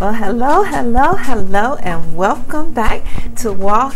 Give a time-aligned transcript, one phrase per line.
[0.00, 3.04] Well, hello, hello, hello, and welcome back
[3.36, 3.94] to Walk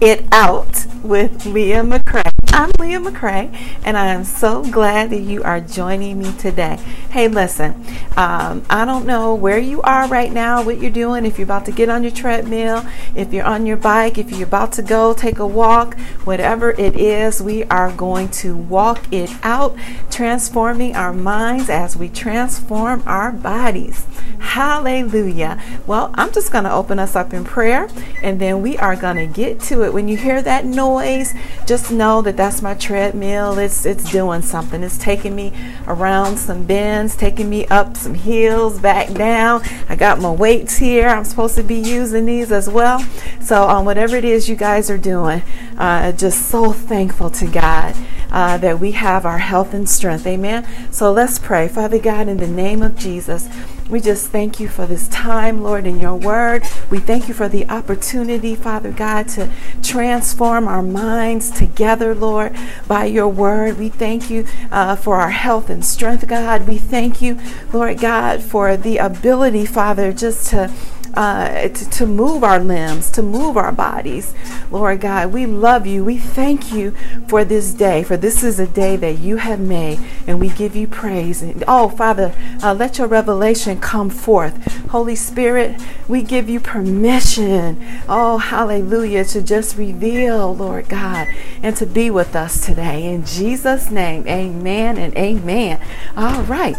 [0.00, 2.29] It Out with Leah McCrae.
[2.52, 6.76] I'm Leah McCrae, and I am so glad that you are joining me today.
[7.10, 11.38] Hey, listen, um, I don't know where you are right now, what you're doing, if
[11.38, 14.72] you're about to get on your treadmill, if you're on your bike, if you're about
[14.72, 19.76] to go take a walk, whatever it is, we are going to walk it out,
[20.10, 24.06] transforming our minds as we transform our bodies.
[24.40, 25.62] Hallelujah.
[25.86, 27.88] Well, I'm just going to open us up in prayer,
[28.22, 29.92] and then we are going to get to it.
[29.92, 31.34] When you hear that noise,
[31.66, 33.58] just know that that's my treadmill.
[33.58, 34.82] It's it's doing something.
[34.82, 35.52] It's taking me
[35.86, 39.62] around some bends, taking me up some hills, back down.
[39.90, 41.08] I got my weights here.
[41.08, 43.00] I'm supposed to be using these as well.
[43.42, 45.42] So on um, whatever it is you guys are doing,
[45.76, 47.94] uh, just so thankful to God
[48.30, 50.26] uh, that we have our health and strength.
[50.26, 50.66] Amen.
[50.90, 53.50] So let's pray, Father God, in the name of Jesus.
[53.90, 56.62] We just thank you for this time, Lord, in your word.
[56.90, 59.50] We thank you for the opportunity, Father God, to
[59.82, 62.56] transform our minds together, Lord,
[62.86, 63.78] by your word.
[63.78, 66.68] We thank you uh, for our health and strength, God.
[66.68, 67.40] We thank you,
[67.72, 70.72] Lord God, for the ability, Father, just to
[71.14, 74.34] uh, to, to move our limbs, to move our bodies.
[74.70, 76.04] Lord God, we love you.
[76.04, 76.92] We thank you
[77.28, 80.76] for this day, for this is a day that you have made, and we give
[80.76, 81.42] you praise.
[81.42, 84.86] And, oh, Father, uh, let your revelation come forth.
[84.90, 91.28] Holy Spirit, we give you permission, oh, hallelujah, to just reveal, Lord God,
[91.62, 93.04] and to be with us today.
[93.04, 95.80] In Jesus' name, amen and amen.
[96.16, 96.76] All right.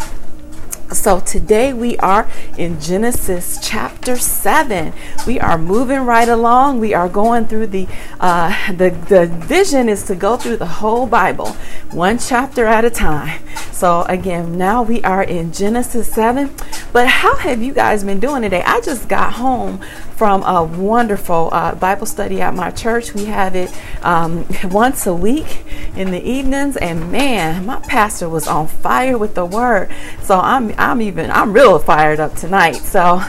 [0.91, 4.91] So today we are in Genesis chapter 7.
[5.25, 6.81] We are moving right along.
[6.81, 7.87] We are going through the
[8.19, 11.53] uh, the the vision is to go through the whole Bible,
[11.91, 13.41] one chapter at a time.
[13.71, 16.53] So again, now we are in Genesis 7.
[16.93, 18.63] But how have you guys been doing today?
[18.63, 19.79] I just got home
[20.15, 23.13] from a wonderful uh, Bible study at my church.
[23.13, 23.71] We have it
[24.03, 25.63] um, once a week
[25.95, 29.89] in the evenings, and man, my pastor was on fire with the word.
[30.21, 32.75] So I'm I'm even I'm real fired up tonight.
[32.75, 33.21] So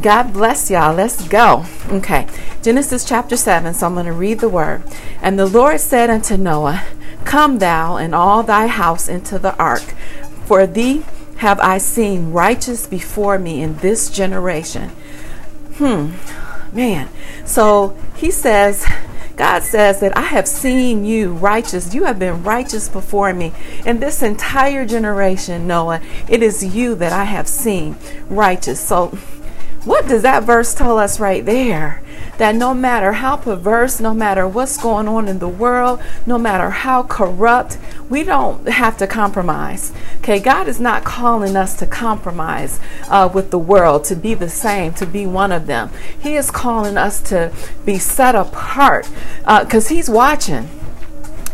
[0.00, 0.94] God bless y'all.
[0.94, 1.66] Let's go.
[1.90, 2.26] Okay,
[2.62, 3.74] Genesis chapter seven.
[3.74, 4.82] So I'm going to read the word.
[5.20, 6.84] And the Lord said unto Noah,
[7.24, 9.94] Come thou and all thy house into the ark,
[10.46, 11.04] for thee
[11.40, 14.90] have I seen righteous before me in this generation.
[15.78, 16.10] Hmm,
[16.76, 17.08] man.
[17.46, 18.86] So he says,
[19.36, 21.94] God says that I have seen you righteous.
[21.94, 23.54] You have been righteous before me.
[23.86, 27.96] In this entire generation, Noah, it is you that I have seen
[28.28, 28.78] righteous.
[28.78, 29.06] So,
[29.84, 32.02] what does that verse tell us right there?
[32.40, 36.70] That no matter how perverse, no matter what's going on in the world, no matter
[36.70, 37.76] how corrupt,
[38.08, 39.92] we don't have to compromise.
[40.20, 44.48] Okay, God is not calling us to compromise uh, with the world, to be the
[44.48, 45.90] same, to be one of them.
[46.18, 47.52] He is calling us to
[47.84, 49.06] be set apart
[49.40, 50.79] because uh, He's watching.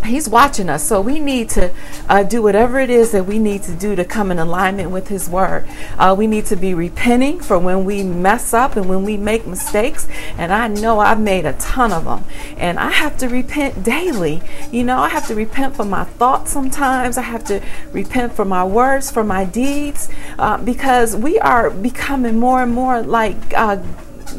[0.07, 0.87] He's watching us.
[0.87, 1.73] So we need to
[2.09, 5.09] uh, do whatever it is that we need to do to come in alignment with
[5.09, 5.67] His Word.
[5.99, 9.47] Uh, we need to be repenting for when we mess up and when we make
[9.47, 10.09] mistakes.
[10.39, 12.25] And I know I've made a ton of them.
[12.57, 14.43] And I have to repent daily.
[14.71, 17.19] You know, I have to repent for my thoughts sometimes.
[17.19, 17.61] I have to
[17.93, 20.09] repent for my words, for my deeds,
[20.39, 23.83] uh, because we are becoming more and more like uh,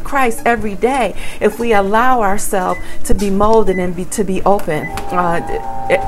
[0.03, 4.87] Christ every day if we allow ourselves to be molded and be to be open
[5.11, 5.41] uh,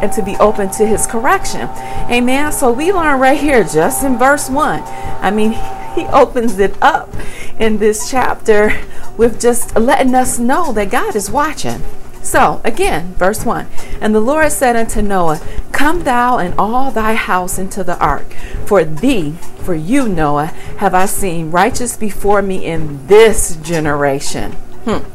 [0.01, 1.69] and to be open to His correction.
[2.09, 2.51] Amen.
[2.51, 4.81] So we learn right here, just in verse one.
[4.83, 5.53] I mean,
[5.95, 7.13] He opens it up
[7.59, 8.79] in this chapter
[9.17, 11.81] with just letting us know that God is watching.
[12.21, 13.67] So, again, verse 1
[14.01, 15.41] And the Lord said unto Noah,
[15.71, 18.33] Come thou and all thy house into the ark,
[18.65, 19.31] for thee,
[19.63, 20.47] for you, Noah,
[20.77, 24.53] have I seen righteous before me in this generation.
[24.85, 25.05] Hmm.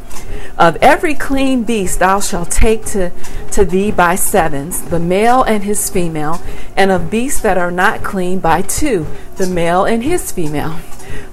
[0.57, 3.11] Of every clean beast thou shalt take to,
[3.53, 6.41] to thee by sevens, the male and his female,
[6.77, 10.79] and of beasts that are not clean by two, the male and his female.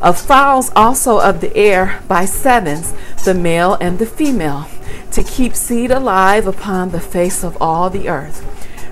[0.01, 2.93] Of fowls also of the air by sevens,
[3.23, 4.67] the male and the female
[5.11, 8.47] to keep seed alive upon the face of all the earth.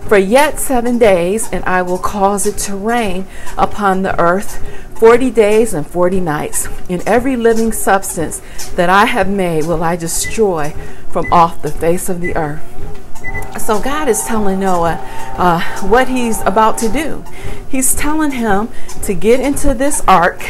[0.08, 3.28] For yet seven days, and I will cause it to rain
[3.58, 4.64] upon the earth
[4.96, 6.68] forty days and forty nights.
[6.90, 8.42] In every living substance
[8.76, 10.72] that I have made will I destroy
[11.10, 12.62] from off the face of the earth.
[13.60, 15.00] So God is telling Noah
[15.38, 17.24] uh, what he's about to do.
[17.70, 18.70] He's telling him
[19.04, 20.44] to get into this ark,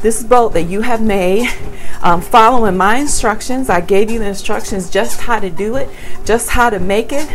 [0.00, 1.48] this boat that you have made,
[2.02, 3.68] um, following my instructions.
[3.68, 5.88] I gave you the instructions just how to do it,
[6.24, 7.28] just how to make it.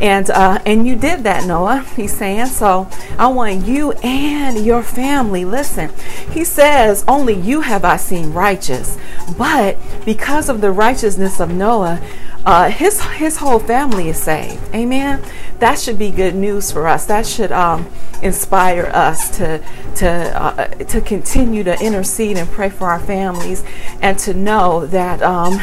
[0.00, 1.86] And uh, and you did that, Noah.
[1.94, 2.88] He's saying so.
[3.16, 5.44] I want you and your family.
[5.44, 5.92] Listen,
[6.32, 8.98] he says, "Only you have I seen righteous."
[9.38, 12.00] But because of the righteousness of Noah,
[12.46, 14.62] uh, his his whole family is saved.
[14.74, 15.22] Amen.
[15.58, 17.06] That should be good news for us.
[17.06, 17.90] That should um,
[18.22, 19.62] inspire us to
[19.96, 23.64] to uh, to continue to intercede and pray for our families,
[24.00, 25.58] and to know that um,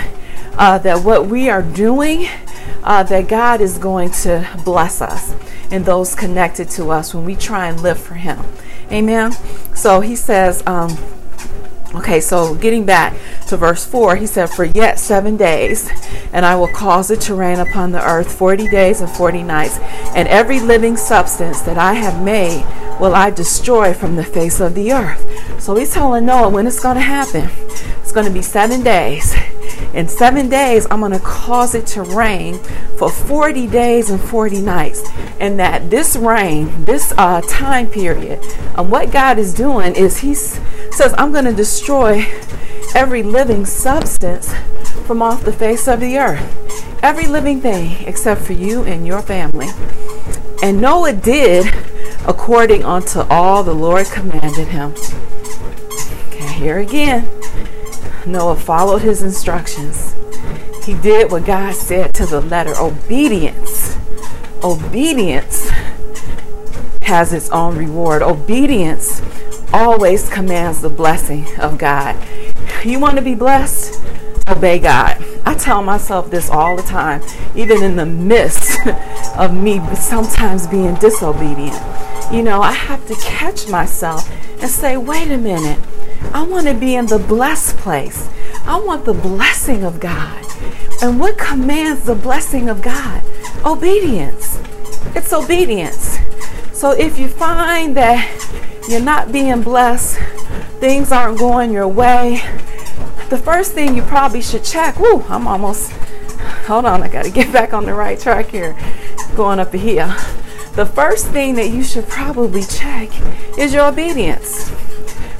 [0.57, 2.27] uh, that what we are doing
[2.83, 5.35] uh, that God is going to bless us
[5.71, 8.43] and those connected to us when we try and live for Him.
[8.91, 9.31] Amen.
[9.73, 10.97] So he says, um,
[11.95, 13.13] okay, so getting back
[13.47, 15.89] to verse 4, he said, For yet seven days,
[16.33, 19.79] and I will cause it to rain upon the earth 40 days and 40 nights,
[20.15, 22.65] and every living substance that I have made
[22.99, 25.61] will I destroy from the face of the earth.
[25.61, 27.49] So he's telling Noah when it's going to happen.
[28.01, 29.33] It's going to be seven days.
[29.93, 32.59] In seven days, I'm going to cause it to rain
[32.97, 35.07] for 40 days and 40 nights.
[35.39, 38.39] And that this rain, this uh, time period,
[38.77, 42.25] and what God is doing is He says, I'm going to destroy
[42.95, 44.53] every living substance
[45.05, 47.03] from off the face of the earth.
[47.03, 49.69] Every living thing except for you and your family.
[50.63, 51.73] And Noah did
[52.27, 54.93] according unto all the Lord commanded him.
[56.27, 57.27] Okay, here again.
[58.25, 60.15] Noah followed his instructions.
[60.83, 62.73] He did what God said to the letter.
[62.77, 63.97] Obedience.
[64.63, 65.69] Obedience
[67.01, 68.21] has its own reward.
[68.21, 69.21] Obedience
[69.73, 72.15] always commands the blessing of God.
[72.83, 74.01] You want to be blessed?
[74.47, 75.23] Obey God.
[75.45, 77.21] I tell myself this all the time,
[77.55, 78.79] even in the midst
[79.37, 81.79] of me sometimes being disobedient.
[82.31, 84.29] You know, I have to catch myself
[84.61, 85.79] and say, wait a minute.
[86.33, 88.29] I want to be in the blessed place.
[88.65, 90.45] I want the blessing of God.
[91.01, 93.23] And what commands the blessing of God?
[93.65, 94.59] Obedience.
[95.15, 96.19] It's obedience.
[96.73, 98.27] So if you find that
[98.87, 100.17] you're not being blessed,
[100.79, 102.41] things aren't going your way,
[103.29, 104.99] the first thing you probably should check.
[104.99, 105.91] Woo, I'm almost,
[106.65, 108.75] hold on, I got to get back on the right track here,
[109.35, 110.15] going up here.
[110.73, 113.09] The first thing that you should probably check
[113.57, 114.71] is your obedience.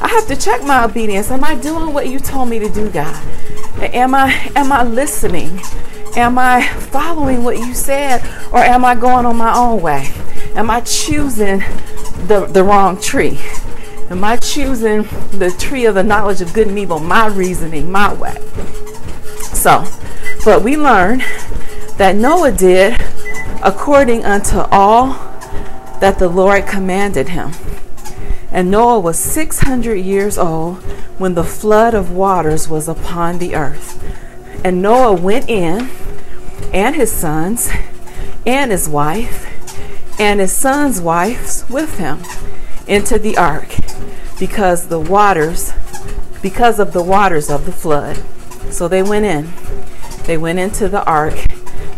[0.01, 1.30] I have to check my obedience.
[1.31, 3.15] Am I doing what you told me to do, God?
[3.80, 5.62] Am I am I listening?
[6.15, 8.21] Am I following what you said
[8.51, 10.12] or am I going on my own way?
[10.56, 11.59] Am I choosing
[12.27, 13.39] the, the wrong tree?
[14.09, 18.13] Am I choosing the tree of the knowledge of good and evil, my reasoning, my
[18.13, 18.36] way?
[19.38, 19.86] So,
[20.44, 21.19] but we learn
[21.98, 23.00] that Noah did
[23.63, 25.13] according unto all
[26.01, 27.53] that the Lord commanded him.
[28.51, 30.77] And Noah was 600 years old
[31.18, 33.98] when the flood of waters was upon the earth.
[34.63, 35.89] And Noah went in,
[36.74, 37.69] and his sons,
[38.45, 39.48] and his wife,
[40.19, 42.19] and his sons' wives with him
[42.88, 43.75] into the ark
[44.38, 45.71] because the waters
[46.42, 48.18] because of the waters of the flood.
[48.71, 49.51] So they went in.
[50.25, 51.36] They went into the ark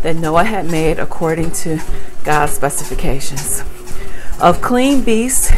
[0.02, 1.80] that Noah had made according to
[2.24, 3.62] God's specifications.
[4.40, 5.50] Of clean beasts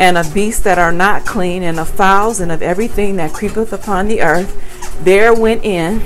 [0.00, 3.70] and of beasts that are not clean, and of fowls, and of everything that creepeth
[3.70, 6.02] upon the earth, there went in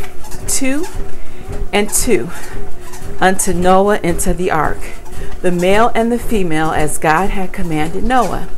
[0.49, 0.85] two
[1.73, 2.29] and two
[3.21, 4.81] unto Noah into the ark,
[5.43, 8.49] the male and the female, as God had commanded Noah.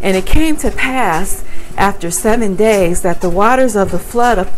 [0.00, 1.44] And it came to pass
[1.76, 4.50] after seven days that the waters of the flood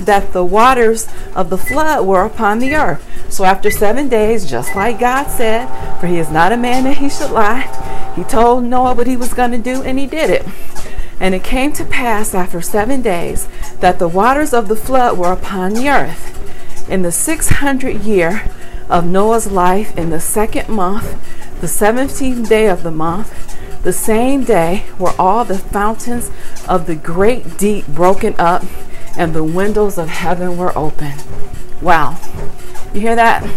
[0.00, 3.32] that the waters of the flood were upon the earth.
[3.32, 5.68] So after seven days, just like God said,
[6.00, 7.68] for he is not a man that he should lie,
[8.14, 10.46] he told Noah what he was going to do, and he did it.
[11.20, 13.48] And it came to pass after seven days
[13.80, 16.88] that the waters of the flood were upon the earth.
[16.90, 18.50] In the six hundred year
[18.88, 24.44] of Noah's life, in the second month, the seventeenth day of the month, the same
[24.44, 26.30] day were all the fountains
[26.68, 28.64] of the great deep broken up,
[29.16, 31.12] and the windows of heaven were open.
[31.80, 32.18] Wow.
[32.92, 33.48] You hear that?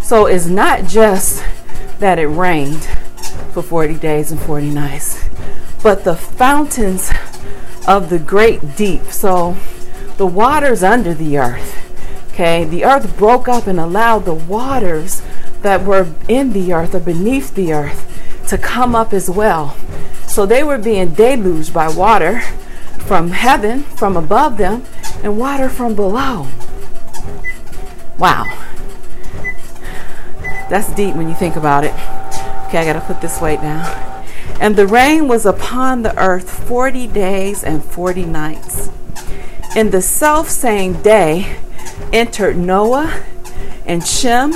[0.00, 1.44] So it's not just
[1.98, 2.88] that it rained
[3.52, 5.28] for 40 days and 40 nights.
[5.82, 7.10] But the fountains
[7.86, 9.56] of the great deep, so
[10.16, 11.76] the waters under the earth,
[12.32, 15.22] okay, the earth broke up and allowed the waters
[15.62, 18.06] that were in the earth or beneath the earth
[18.48, 19.76] to come up as well.
[20.26, 22.40] So they were being deluged by water
[23.06, 24.84] from heaven, from above them,
[25.22, 26.46] and water from below.
[28.18, 28.44] Wow.
[30.68, 32.19] That's deep when you think about it.
[32.70, 33.84] Okay, I gotta put this weight down.
[34.60, 38.90] And the rain was upon the earth 40 days and 40 nights.
[39.74, 41.56] In the self same day
[42.12, 43.24] entered Noah
[43.84, 44.54] and Shem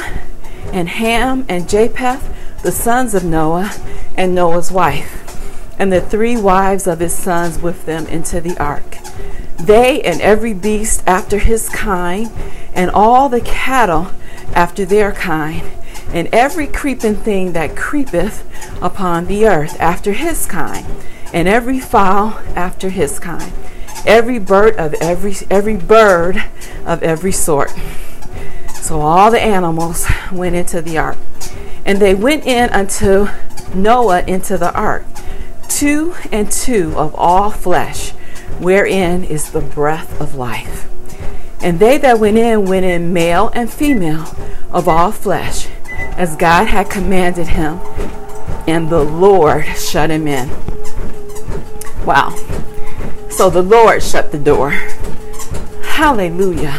[0.72, 3.72] and Ham and Japheth, the sons of Noah,
[4.16, 8.98] and Noah's wife, and the three wives of his sons with them into the ark.
[9.58, 12.30] They and every beast after his kind,
[12.74, 14.12] and all the cattle
[14.54, 15.64] after their kind,
[16.14, 18.46] and every creeping thing that creepeth
[18.80, 20.86] upon the earth after his kind,
[21.32, 23.52] and every fowl after his kind,
[24.06, 26.42] every bird of every every bird
[26.86, 27.72] of every sort.
[28.74, 31.18] So all the animals went into the ark.
[31.84, 33.28] And they went in unto
[33.74, 35.04] Noah into the ark,
[35.68, 38.10] two and two of all flesh,
[38.60, 40.88] wherein is the breath of life.
[41.60, 44.34] And they that went in went in male and female
[44.70, 45.66] of all flesh,
[46.16, 47.80] as God had commanded him,
[48.66, 50.48] and the Lord shut him in.
[52.04, 52.34] Wow.
[53.30, 54.70] So the Lord shut the door.
[55.82, 56.72] Hallelujah.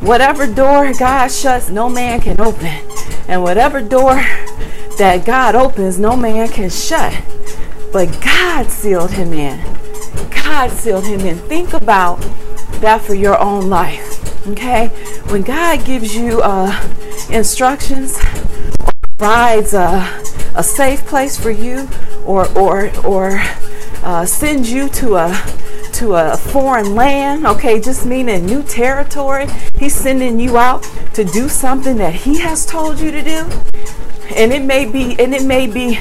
[0.00, 2.78] Whatever door God shuts, no man can open.
[3.28, 4.14] And whatever door
[4.98, 7.22] that God opens, no man can shut.
[7.92, 9.62] But God sealed him in.
[10.30, 11.36] God sealed him in.
[11.38, 12.20] Think about
[12.80, 14.46] that for your own life.
[14.48, 14.88] Okay?
[15.28, 16.72] When God gives you uh,
[17.30, 18.18] instructions
[19.20, 20.22] provides a,
[20.54, 21.86] a safe place for you
[22.24, 23.38] or, or, or
[24.02, 25.28] uh, sends you to a
[25.92, 29.46] to a foreign land, okay, just meaning new territory.
[29.78, 33.44] He's sending you out to do something that he has told you to do.
[34.34, 35.96] And it may be and it may be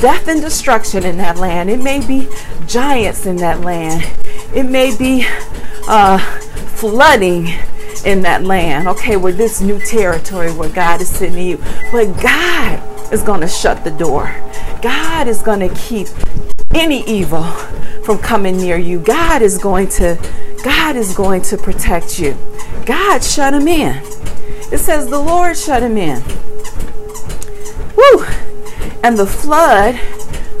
[0.00, 1.70] death and destruction in that land.
[1.70, 2.28] It may be
[2.66, 4.02] giants in that land.
[4.52, 5.24] It may be
[5.86, 6.18] uh,
[6.74, 7.46] flooding
[8.04, 11.56] in that land, okay, with this new territory where God is sending you.
[11.92, 14.34] But God is going to shut the door.
[14.82, 16.08] God is going to keep
[16.74, 17.44] any evil
[18.04, 19.00] from coming near you.
[19.00, 20.18] God is going to
[20.62, 22.36] God is going to protect you.
[22.84, 23.96] God shut him in.
[24.72, 26.22] It says the Lord shut him in.
[27.96, 28.24] Woo!
[29.02, 29.94] And the flood,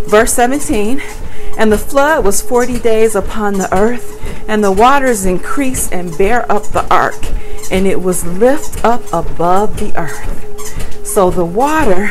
[0.08, 1.02] verse 17,
[1.58, 6.50] and the flood was 40 days upon the earth, and the waters increased and bare
[6.50, 7.18] up the ark,
[7.70, 11.06] and it was lift up above the earth.
[11.06, 12.08] So the water,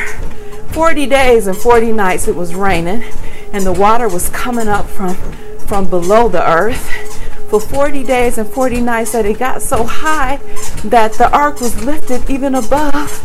[0.71, 3.03] 40 days and 40 nights it was raining,
[3.53, 5.15] and the water was coming up from,
[5.67, 6.91] from below the earth.
[7.49, 10.37] For 40 days and 40 nights that it got so high
[10.83, 13.21] that the ark was lifted even above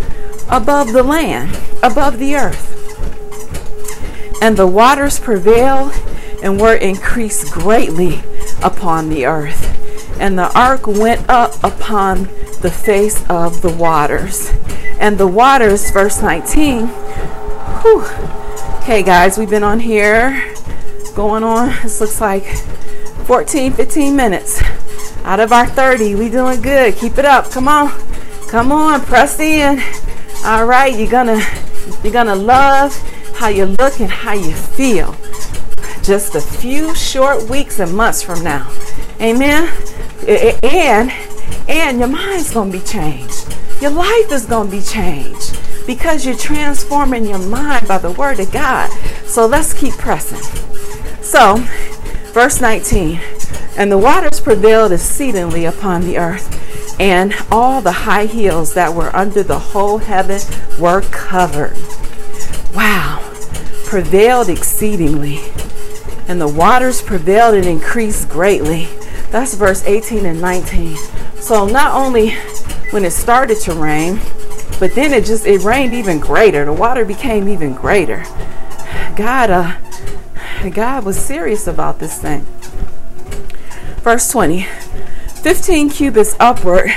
[0.50, 2.76] above the land above the earth.
[4.42, 5.92] And the waters prevailed
[6.42, 8.22] and were increased greatly
[8.62, 9.76] upon the earth
[10.20, 12.24] and the ark went up upon
[12.62, 14.50] the face of the waters
[14.98, 18.04] and the waters verse 19 whew,
[18.82, 20.54] Okay, guys, we've been on here
[21.14, 22.44] going on, this looks like
[23.26, 24.62] 14, 15 minutes
[25.24, 26.14] out of our 30.
[26.14, 26.96] We doing good.
[26.96, 27.50] Keep it up.
[27.50, 27.90] Come on.
[28.48, 29.80] Come on, press in.
[30.44, 31.40] All right, you're gonna
[32.02, 32.96] you're gonna love
[33.36, 35.14] how you look and how you feel.
[36.02, 38.70] Just a few short weeks and months from now.
[39.20, 39.70] Amen.
[40.62, 41.12] And
[41.68, 43.54] and your mind's gonna be changed.
[43.80, 48.50] Your life is gonna be changed because you're transforming your mind by the word of
[48.52, 48.90] God.
[49.26, 50.42] So let's keep pressing.
[51.22, 51.56] So,
[52.32, 53.20] verse 19
[53.76, 59.14] And the waters prevailed exceedingly upon the earth, and all the high hills that were
[59.14, 60.40] under the whole heaven
[60.78, 61.76] were covered.
[62.74, 63.22] Wow,
[63.84, 65.40] prevailed exceedingly.
[66.30, 68.86] And the waters prevailed and increased greatly.
[69.30, 70.96] That's verse 18 and 19.
[71.40, 72.36] So, not only
[72.92, 74.20] when it started to rain,
[74.78, 76.64] but then it just it rained even greater.
[76.64, 78.22] The water became even greater.
[79.16, 79.76] God uh
[80.70, 82.42] God was serious about this thing.
[84.04, 84.62] Verse 20.
[85.42, 86.92] 15 cubits upward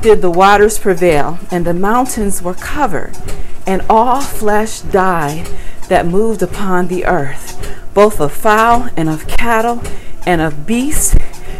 [0.00, 3.18] did the waters prevail, and the mountains were covered,
[3.66, 5.48] and all flesh died
[5.88, 9.82] that moved upon the earth, both of fowl and of cattle,
[10.24, 11.14] and of beasts,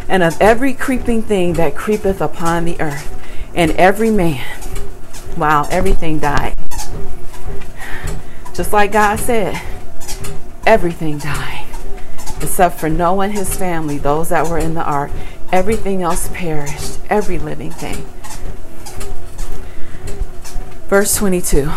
[0.09, 3.15] and of every creeping thing that creepeth upon the earth,
[3.55, 4.43] and every man
[5.37, 6.55] Wow, everything died.
[8.55, 9.61] Just like God said,
[10.67, 11.67] everything died.
[12.41, 15.11] Except for Noah and his family, those that were in the ark.
[15.53, 18.07] Everything else perished, every living thing.
[20.89, 21.71] Verse 22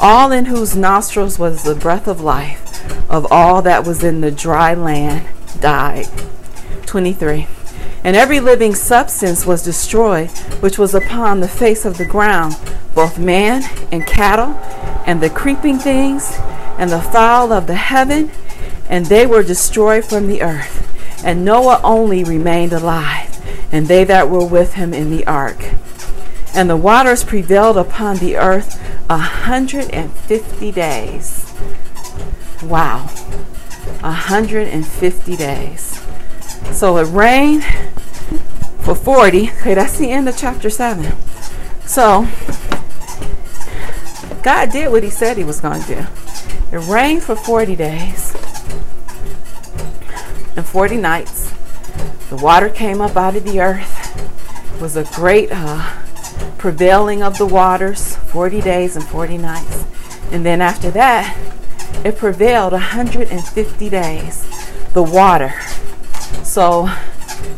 [0.00, 2.65] All in whose nostrils was the breath of life,
[3.08, 5.26] of all that was in the dry land,
[5.60, 6.06] died.
[6.86, 7.46] 23
[8.06, 12.56] and every living substance was destroyed which was upon the face of the ground,
[12.94, 14.54] both man and cattle,
[15.06, 16.36] and the creeping things,
[16.78, 18.30] and the fowl of the heaven,
[18.88, 20.84] and they were destroyed from the earth.
[21.24, 25.74] And Noah only remained alive, and they that were with him in the ark.
[26.54, 31.45] And the waters prevailed upon the earth a hundred and fifty days.
[32.62, 33.10] Wow.
[34.02, 36.00] A hundred and fifty days.
[36.72, 37.64] So it rained
[38.80, 39.50] for 40.
[39.50, 41.12] Okay, that's the end of chapter 7.
[41.86, 42.28] So
[44.42, 46.06] God did what he said he was going to do.
[46.70, 48.34] It rained for 40 days
[50.56, 51.52] and 40 nights.
[52.30, 54.74] The water came up out of the earth.
[54.74, 56.02] It was a great uh,
[56.58, 59.84] prevailing of the waters, 40 days and 40 nights.
[60.30, 61.36] And then after that,
[62.04, 64.46] it prevailed 150 days,
[64.92, 65.54] the water.
[66.42, 66.88] So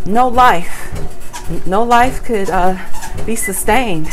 [0.06, 2.78] no life, no life could uh,
[3.24, 4.08] be sustained.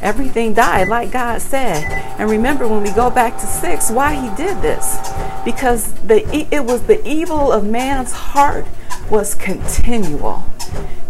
[0.00, 1.84] Everything died, like God said.
[2.18, 4.98] And remember, when we go back to six, why He did this?
[5.44, 8.66] Because the it was the evil of man's heart
[9.10, 10.44] was continual.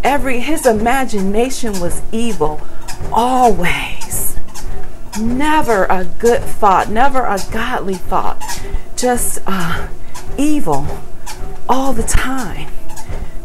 [0.04, 2.60] Every his imagination was evil
[3.12, 3.97] always.
[5.20, 8.42] Never a good thought, never a godly thought,
[8.96, 9.88] just uh,
[10.36, 10.86] evil
[11.68, 12.70] all the time.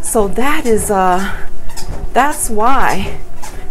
[0.01, 1.47] So that is uh,
[2.13, 3.19] that's why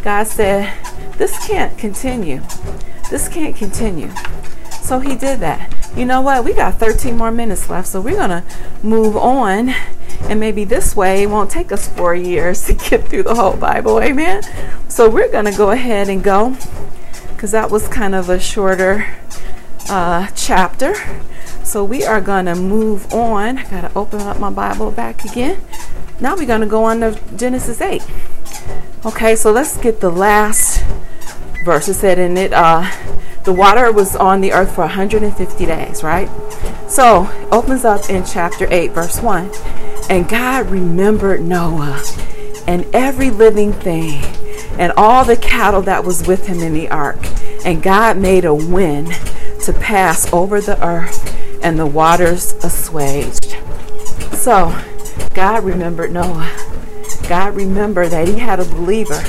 [0.03, 0.73] God said
[1.17, 2.43] this can't continue.
[3.11, 4.11] This can't continue.
[4.81, 5.73] So he did that.
[5.97, 6.45] You know what?
[6.45, 8.45] We got 13 more minutes left, so we're gonna
[8.83, 9.75] move on
[10.29, 13.57] and maybe this way it won't take us four years to get through the whole
[13.57, 14.01] Bible.
[14.01, 14.43] Amen.
[14.89, 16.57] So we're going to go ahead and go
[17.43, 19.05] because that was kind of a shorter
[19.89, 20.95] uh, chapter.
[21.65, 23.59] So we are going to move on.
[23.59, 25.61] I got to open up my Bible back again.
[26.21, 28.01] Now we're going to go on to Genesis 8.
[29.05, 30.85] Okay, so let's get the last
[31.65, 31.89] verse.
[31.89, 32.89] It said in it, uh,
[33.43, 36.31] the water was on the earth for 150 days, right?
[36.89, 39.51] So opens up in chapter 8, verse 1.
[40.09, 42.05] And God remembered Noah
[42.69, 44.23] and every living thing
[44.79, 47.19] and all the cattle that was with him in the ark.
[47.65, 49.09] And God made a wind
[49.63, 53.57] to pass over the earth, and the waters assuaged.
[54.33, 54.77] So
[55.35, 56.51] God remembered Noah.
[57.29, 59.23] God remembered that he had a believer,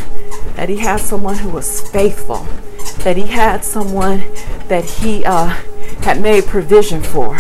[0.56, 2.48] that he had someone who was faithful,
[3.04, 4.20] that he had someone
[4.68, 5.50] that he uh,
[6.02, 7.38] had made provision for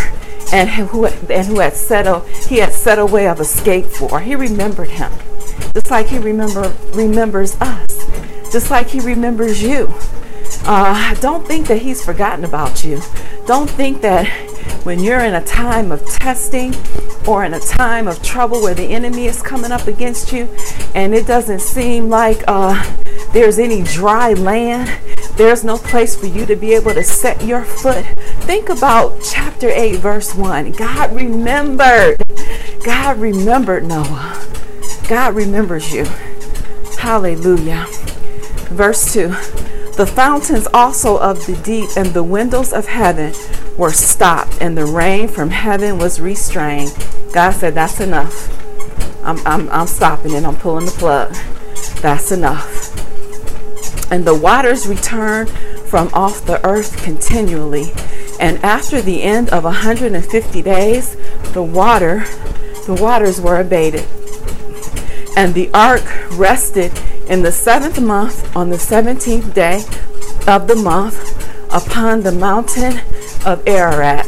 [0.53, 4.19] and who and who had set a he had set a way of escape for.
[4.19, 5.11] He remembered him,
[5.73, 7.92] just like he remember remembers us,
[8.53, 9.91] just like he remembers you.
[10.65, 13.01] Uh, don't think that he's forgotten about you.
[13.47, 14.27] Don't think that
[14.85, 16.71] when you're in a time of testing
[17.27, 20.47] or in a time of trouble where the enemy is coming up against you
[20.93, 22.79] and it doesn't seem like uh,
[23.33, 24.87] there's any dry land,
[25.35, 28.05] there's no place for you to be able to set your foot.
[28.45, 30.73] Think about chapter 8, verse 1.
[30.73, 32.17] God remembered.
[32.85, 34.47] God remembered Noah.
[35.09, 36.05] God remembers you.
[36.99, 37.87] Hallelujah.
[38.73, 39.27] Verse 2
[39.97, 43.33] The fountains also of the deep and the windows of heaven
[43.77, 46.91] were stopped, and the rain from heaven was restrained.
[47.31, 48.49] God said, That's enough.
[49.23, 50.43] I'm, I'm, I'm stopping it.
[50.43, 51.35] I'm pulling the plug.
[52.01, 52.91] That's enough.
[54.11, 55.51] And the waters returned
[55.85, 57.91] from off the earth continually.
[58.39, 61.15] And after the end of 150 days,
[61.53, 62.25] the water,
[62.87, 64.07] the waters were abated.
[65.37, 66.91] And the ark rested
[67.27, 69.83] in the seventh month on the seventeenth day
[70.47, 71.17] of the month
[71.73, 72.99] upon the mountain
[73.45, 74.27] of Ararat.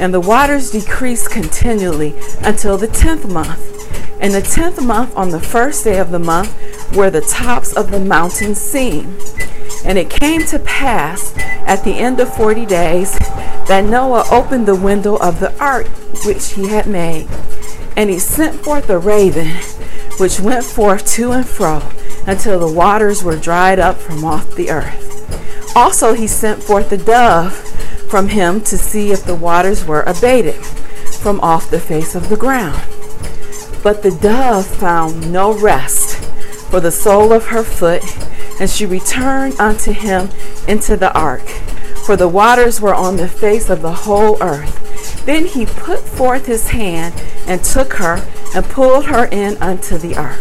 [0.00, 3.60] And the waters decreased continually until the tenth month.
[4.20, 6.56] And the tenth month, on the first day of the month,
[6.96, 9.16] were the tops of the mountains seen.
[9.84, 13.18] And it came to pass at the end of forty days
[13.68, 15.86] that Noah opened the window of the ark
[16.24, 17.28] which he had made.
[17.96, 19.58] And he sent forth a raven,
[20.18, 21.82] which went forth to and fro
[22.26, 25.76] until the waters were dried up from off the earth.
[25.76, 27.54] Also, he sent forth a dove
[28.08, 30.64] from him to see if the waters were abated
[31.24, 32.80] from off the face of the ground.
[33.82, 36.16] But the dove found no rest
[36.70, 38.02] for the sole of her foot,
[38.60, 40.30] and she returned unto him
[40.68, 41.46] into the ark,
[42.06, 45.24] for the waters were on the face of the whole earth.
[45.26, 47.14] Then he put forth his hand
[47.46, 48.18] and took her
[48.54, 50.40] and pulled her in unto the ark.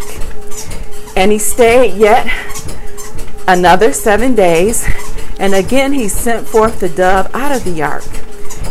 [1.16, 2.28] And he stayed yet
[3.48, 4.88] another seven days,
[5.40, 8.06] and again he sent forth the dove out of the ark.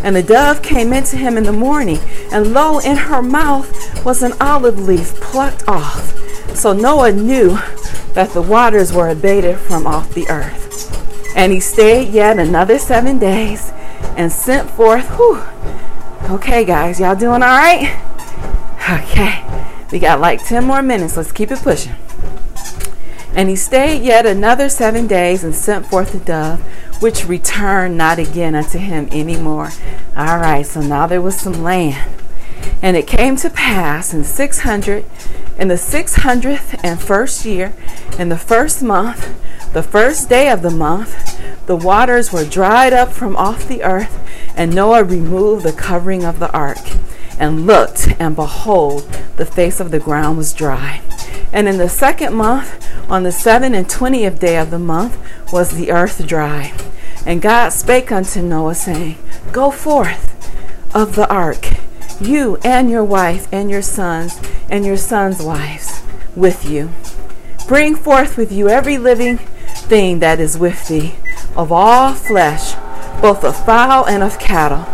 [0.05, 1.99] And the dove came into him in the morning,
[2.33, 6.19] and lo, in her mouth was an olive leaf plucked off.
[6.57, 7.59] So Noah knew
[8.15, 10.71] that the waters were abated from off the earth.
[11.37, 13.73] And he stayed yet another seven days
[14.17, 15.09] and sent forth.
[15.17, 15.43] Whew,
[16.35, 18.12] okay, guys, y'all doing all right?
[18.91, 19.45] Okay,
[19.93, 21.17] we got like 10 more minutes.
[21.17, 21.95] Let's keep it pushing.
[23.35, 26.61] And he stayed yet another seven days and sent forth the dove,
[27.01, 29.71] which returned not again unto him any more.
[30.17, 32.11] All right, so now there was some land.
[32.83, 35.05] And it came to pass in 600,
[35.59, 37.75] in the 600th and first year,
[38.19, 39.33] in the first month,
[39.73, 44.19] the first day of the month, the waters were dried up from off the earth,
[44.57, 46.79] and Noah removed the covering of the ark,
[47.39, 49.03] and looked, and behold,
[49.37, 51.01] the face of the ground was dry.
[51.53, 55.19] And in the second month, on the seventh and twentieth day of the month,
[55.53, 56.73] was the earth dry.
[57.27, 59.19] And God spake unto Noah, saying,
[59.53, 60.31] Go forth
[60.95, 61.75] of the ark,
[62.21, 64.41] you and your wife and your sons
[64.71, 66.03] and your sons' wives
[66.35, 66.91] with you.
[67.69, 71.15] Bring forth with you every living thing that is with thee,
[71.57, 72.75] of all flesh,
[73.21, 74.87] both of fowl and of cattle,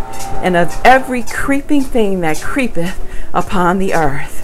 [0.43, 3.01] and of every creeping thing that creepeth
[3.33, 4.39] upon the earth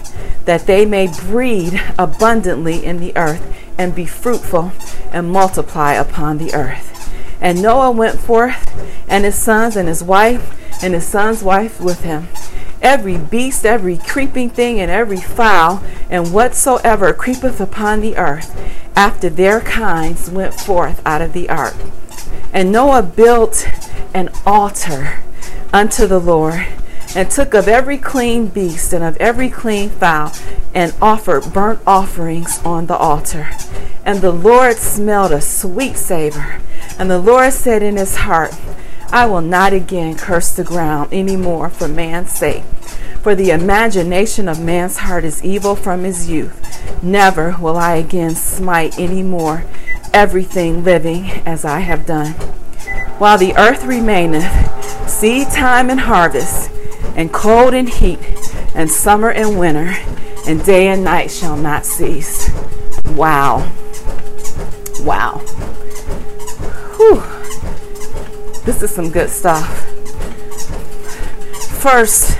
[0.44, 3.42] that they may breed abundantly in the earth
[3.78, 4.72] and be fruitful
[5.10, 6.90] and multiply upon the earth.
[7.40, 8.70] And Noah went forth,
[9.08, 12.28] and his sons and his wife, and his son's wife with him.
[12.80, 18.54] Every beast, every creeping thing, and every fowl, and whatsoever creepeth upon the earth,
[18.96, 21.74] after their kinds went forth out of the ark.
[22.52, 23.66] And Noah built
[24.12, 25.20] an altar
[25.74, 26.64] unto the Lord
[27.16, 30.32] and took of every clean beast and of every clean fowl
[30.72, 33.50] and offered burnt offerings on the altar.
[34.04, 36.60] And the Lord smelled a sweet savor.
[36.96, 38.54] And the Lord said in his heart,
[39.10, 42.62] I will not again curse the ground any more for man's sake.
[43.22, 47.02] For the imagination of man's heart is evil from his youth.
[47.02, 49.64] Never will I again smite any more
[50.12, 52.34] everything living as I have done.
[53.18, 56.70] While the earth remaineth, seed time and harvest,
[57.16, 58.18] and cold and heat,
[58.74, 59.94] and summer and winter,
[60.46, 62.50] and day and night shall not cease.
[63.11, 63.70] Wow.
[65.00, 65.38] Wow.
[66.96, 67.22] Whew.
[68.64, 69.87] This is some good stuff.
[71.81, 72.37] First,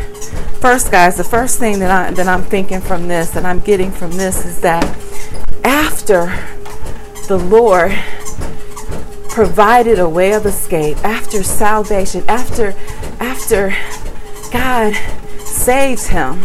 [0.61, 3.91] first guys, the first thing that I that I'm thinking from this, that I'm getting
[3.91, 4.85] from this is that
[5.63, 6.27] after
[7.29, 7.93] the Lord
[9.35, 12.73] provided a way of escape, after salvation, after
[13.18, 13.75] after
[14.53, 14.94] God
[15.40, 16.44] saved him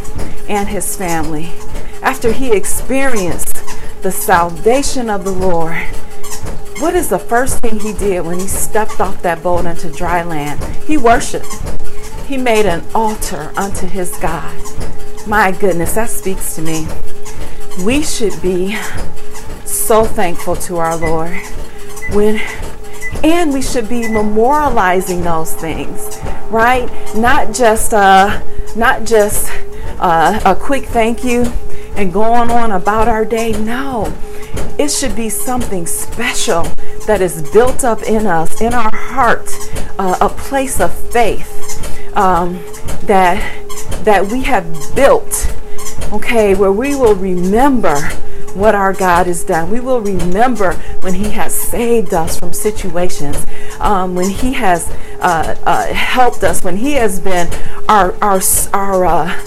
[0.49, 1.51] and his family.
[2.01, 3.63] After he experienced
[4.01, 5.77] the salvation of the Lord,
[6.79, 10.23] what is the first thing he did when he stepped off that boat into dry
[10.23, 10.59] land?
[10.85, 11.53] He worshiped.
[12.25, 14.57] He made an altar unto his God.
[15.27, 16.87] My goodness, that speaks to me.
[17.85, 18.75] We should be
[19.63, 21.37] so thankful to our Lord
[22.13, 22.41] when
[23.23, 26.89] and we should be memorializing those things right?
[27.15, 28.41] Not just uh
[28.75, 29.51] not just
[29.99, 31.43] uh, a quick thank you
[31.95, 33.51] and going on about our day.
[33.51, 34.13] No.
[34.77, 36.63] It should be something special
[37.05, 39.49] that is built up in us in our heart
[39.97, 42.53] uh, a place of faith um,
[43.03, 43.65] that
[44.05, 45.53] that we have built
[46.13, 47.97] okay where we will remember
[48.59, 49.71] what our God has done.
[49.71, 53.45] We will remember when He has saved us from situations,
[53.79, 54.89] um, when He has
[55.21, 57.47] uh, uh, helped us, when He has been
[57.87, 58.41] our our
[58.73, 59.45] our uh,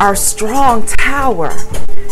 [0.00, 1.52] our strong tower.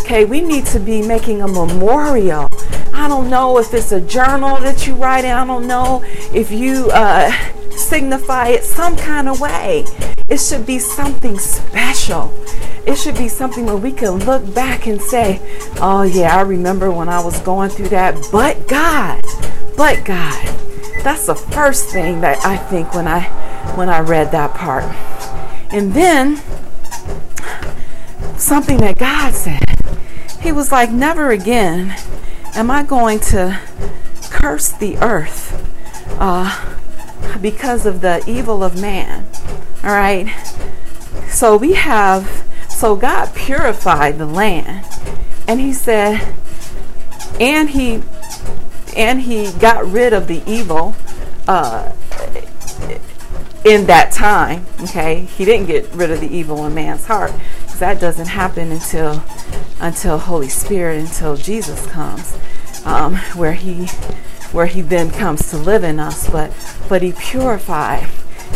[0.00, 2.48] Okay, we need to be making a memorial.
[2.92, 5.30] I don't know if it's a journal that you write in.
[5.30, 6.02] I don't know
[6.34, 7.30] if you uh,
[7.88, 9.84] signify it some kind of way.
[10.28, 12.32] It should be something special
[12.86, 15.38] it should be something where we can look back and say,
[15.80, 19.22] oh, yeah, I remember when I was going through that, but God,
[19.76, 20.46] but God.
[21.04, 23.22] That's the first thing that I think when I
[23.74, 24.84] when I read that part.
[25.72, 26.36] And then
[28.36, 29.62] something that God said.
[30.40, 31.96] He was like, Never again
[32.54, 33.60] am I going to
[34.30, 35.56] curse the earth
[36.18, 36.79] uh,
[37.40, 39.26] because of the evil of man.
[39.82, 40.28] All right.
[41.28, 44.86] So we have so God purified the land.
[45.46, 46.34] And he said,
[47.40, 48.02] and he
[48.96, 50.94] and he got rid of the evil
[51.46, 51.92] uh,
[53.64, 54.66] in that time.
[54.82, 58.72] Okay, he didn't get rid of the evil in man's heart because that doesn't happen
[58.72, 59.22] until
[59.80, 62.36] until Holy Spirit, until Jesus comes,
[62.84, 63.88] um, where he
[64.52, 66.28] where he then comes to live in us.
[66.28, 66.52] But
[66.88, 68.08] but he purified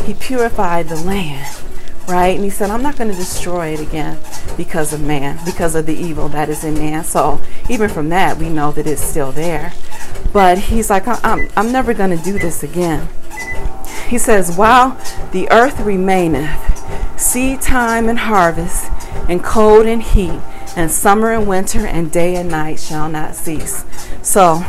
[0.04, 1.64] he purified the land
[2.08, 2.34] right?
[2.34, 4.18] And he said, I'm not going to destroy it again
[4.56, 7.04] because of man, because of the evil that is in man.
[7.04, 9.72] So even from that, we know that it's still there.
[10.32, 13.08] But he's like, I'm, I'm never going to do this again.
[14.08, 14.98] He says, While
[15.32, 18.90] the earth remaineth, seed time and harvest,
[19.28, 20.40] and cold and heat,
[20.76, 23.84] and summer and winter and day and night shall not cease.
[24.22, 24.64] So,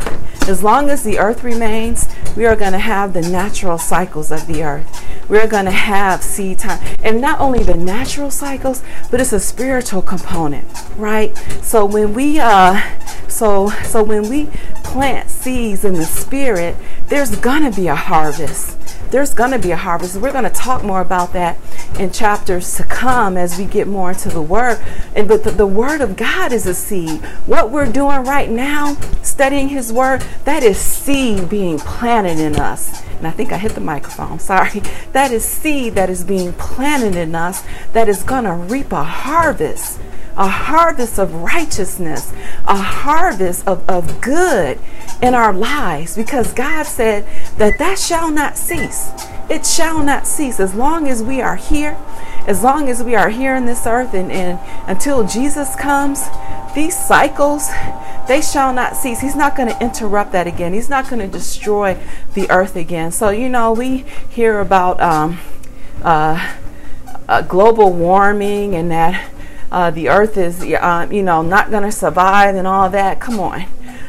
[0.48, 4.46] as long as the earth remains, we are going to have the natural cycles of
[4.46, 5.04] the earth.
[5.28, 6.78] We're going to have seed time.
[7.02, 11.36] And not only the natural cycles, but it's a spiritual component, right?
[11.62, 12.80] So when we uh
[13.28, 14.46] so so when we
[14.84, 16.76] plant seeds in the spirit,
[17.08, 18.78] there's going to be a harvest
[19.10, 20.16] there's going to be a harvest.
[20.16, 21.58] We're going to talk more about that
[21.98, 24.78] in chapters to come as we get more into the word.
[25.14, 27.24] And but the, the word of God is a seed.
[27.46, 33.02] What we're doing right now, studying his word, that is seed being planted in us.
[33.18, 34.38] And I think I hit the microphone.
[34.46, 34.82] Sorry.
[35.12, 39.04] That is seed that is being planted in us that is going to reap a
[39.04, 40.00] harvest
[40.36, 42.32] a harvest of righteousness,
[42.66, 44.78] a harvest of, of good
[45.22, 47.26] in our lives because God said
[47.56, 49.10] that that shall not cease.
[49.48, 51.96] It shall not cease as long as we are here,
[52.46, 56.26] as long as we are here in this earth and, and until Jesus comes,
[56.74, 57.68] these cycles,
[58.28, 59.20] they shall not cease.
[59.20, 60.74] He's not going to interrupt that again.
[60.74, 61.96] He's not going to destroy
[62.34, 63.12] the earth again.
[63.12, 63.98] So, you know, we
[64.28, 65.38] hear about um,
[66.02, 66.56] uh,
[67.28, 69.30] uh, global warming and that
[69.70, 73.20] uh, the earth is, uh, you know, not going to survive and all that.
[73.20, 73.66] Come on.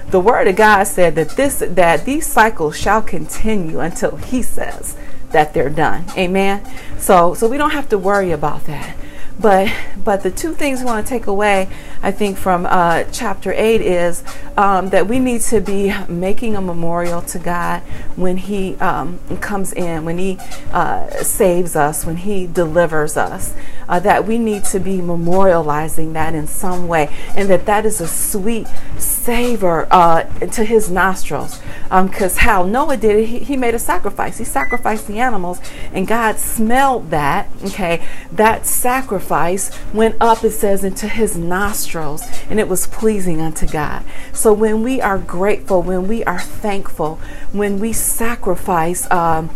[0.09, 4.95] The word of God said that this that these cycles shall continue until he says
[5.31, 6.05] that they're done.
[6.17, 6.63] Amen.
[6.97, 8.95] So so we don't have to worry about that.
[9.39, 9.71] But
[10.03, 11.69] but the two things we want to take away,
[12.01, 14.23] I think, from uh, chapter eight is
[14.55, 17.81] um, that we need to be making a memorial to God
[18.15, 20.39] when He um, comes in, when He
[20.71, 23.53] uh, saves us, when He delivers us.
[23.89, 28.02] Uh, that we need to be memorializing that in some way, and that that is
[28.02, 31.60] a sweet savor uh, to His nostrils.
[31.84, 34.38] Because um, how Noah did it, he, he made a sacrifice.
[34.38, 35.60] He sacrificed the animals,
[35.93, 37.47] and God smelled that.
[37.63, 43.65] Okay, that sacrifice went up, it says, into his nostrils, and it was pleasing unto
[43.67, 44.04] God.
[44.34, 47.15] So when we are grateful, when we are thankful,
[47.52, 49.50] when we sacrifice, um,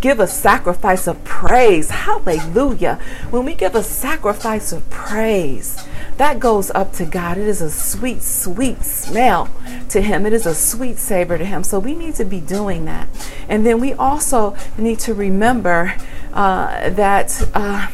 [0.00, 2.98] give a sacrifice of praise, hallelujah.
[3.30, 5.86] When we give a sacrifice of praise,
[6.16, 7.38] that goes up to God.
[7.38, 9.48] It is a sweet, sweet smell
[9.88, 10.26] to Him.
[10.26, 11.64] It is a sweet savor to Him.
[11.64, 13.08] So we need to be doing that.
[13.48, 15.94] And then we also need to remember
[16.32, 17.50] uh, that.
[17.54, 17.88] Uh,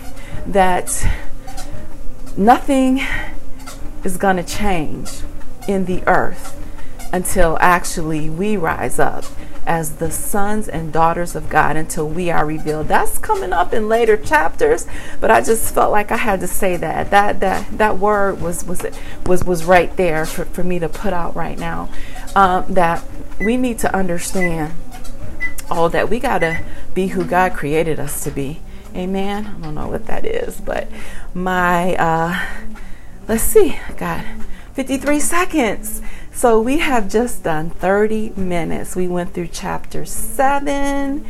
[0.49, 1.07] that
[2.37, 3.01] nothing
[4.03, 5.11] is going to change
[5.67, 6.55] in the earth
[7.13, 9.25] until actually we rise up
[9.69, 12.89] as the sons and daughters of God until we are revealed.
[12.89, 14.87] That's coming up in later chapters,
[15.21, 17.11] but I just felt like I had to say that.
[17.11, 18.85] That that that word was was
[19.27, 21.91] was was right there for, for me to put out right now.
[22.35, 23.05] Um, that
[23.39, 24.73] we need to understand
[25.71, 28.61] all that we gotta be who God created us to be.
[28.95, 29.47] Amen.
[29.47, 30.89] I don't know what that is, but
[31.35, 32.47] my, uh,
[33.29, 34.25] let's see, I got
[34.73, 36.01] 53 seconds.
[36.39, 38.95] So we have just done 30 minutes.
[38.95, 41.27] We went through chapter 7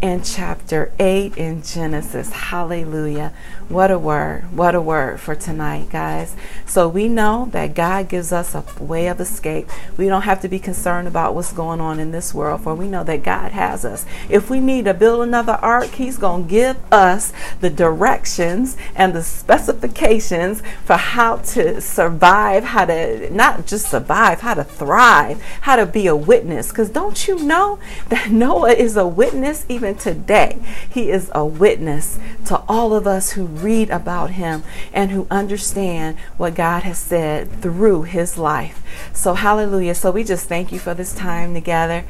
[0.00, 2.30] and chapter 8 in Genesis.
[2.30, 3.32] Hallelujah.
[3.68, 4.44] What a word.
[4.56, 6.36] What a word for tonight, guys.
[6.66, 9.68] So we know that God gives us a way of escape.
[9.96, 12.88] We don't have to be concerned about what's going on in this world, for we
[12.88, 14.06] know that God has us.
[14.28, 19.14] If we need to build another ark, He's going to give us the directions and
[19.14, 25.76] the specifications for how to survive, how to not just survive, how to thrive, how
[25.76, 26.68] to be a witness.
[26.68, 30.58] Because don't you know that Noah is a witness even today?
[30.88, 36.18] He is a witness to all of us who read about him and who understand
[36.36, 38.82] what God has said through his life.
[39.12, 39.94] So hallelujah.
[39.94, 42.04] So we just thank you for this time together.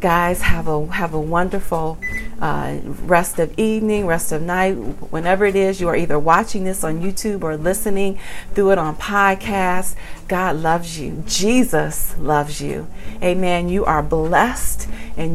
[0.00, 1.98] Guys, have a have a wonderful
[2.40, 4.72] uh, rest of evening, rest of night,
[5.12, 8.18] whenever it is you are either watching this on YouTube or listening
[8.54, 9.94] through it on podcast.
[10.26, 11.22] God loves you.
[11.26, 12.86] Jesus loves you.
[13.22, 13.68] Amen.
[13.68, 14.88] You are blessed
[15.18, 15.28] and